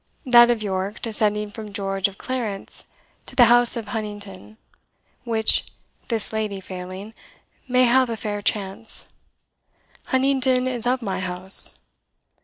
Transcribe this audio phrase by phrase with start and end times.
[0.25, 2.87] That of York, descending from George of Clarence
[3.27, 4.57] to the House of Huntingdon,
[5.25, 5.63] which,
[6.07, 7.13] this lady failing,
[7.67, 9.13] may have a fair chance
[10.05, 11.81] Huntingdon is of my house.